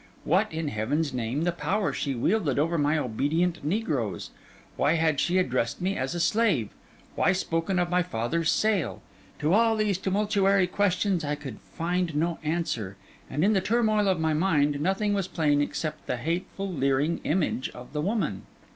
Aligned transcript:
what, 0.23 0.51
in 0.51 0.69
Heaven's 0.69 1.13
name, 1.13 1.43
the 1.43 1.51
power 1.51 1.93
she 1.93 2.15
wielded 2.15 2.57
over 2.57 2.75
my 2.79 2.97
obedient 2.97 3.63
negroes? 3.63 4.31
Why 4.75 4.93
had 4.93 5.19
she 5.19 5.37
addressed 5.37 5.79
me 5.79 5.95
as 5.95 6.15
a 6.15 6.19
slave? 6.19 6.69
why 7.13 7.33
spoken 7.33 7.77
of 7.77 7.91
my 7.91 8.01
father's 8.01 8.49
sale? 8.49 9.03
To 9.37 9.53
all 9.53 9.75
these 9.75 9.99
tumultuary 9.99 10.65
questions 10.65 11.23
I 11.23 11.35
could 11.35 11.59
find 11.59 12.15
no 12.15 12.39
answer; 12.41 12.97
and 13.29 13.45
in 13.45 13.53
the 13.53 13.61
turmoil 13.61 14.07
of 14.07 14.19
my 14.19 14.33
mind, 14.33 14.79
nothing 14.81 15.13
was 15.13 15.27
plain 15.27 15.61
except 15.61 16.07
the 16.07 16.17
hateful 16.17 16.67
leering 16.73 17.21
image 17.23 17.69
of 17.69 17.93
the 17.93 18.01
woman. 18.01 18.47